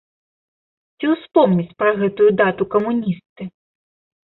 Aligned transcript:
Ці 0.97 1.05
успомняць 1.13 1.67
пра 1.83 1.91
гэтую 2.01 2.29
дату 2.41 2.63
камуністы? 2.75 3.51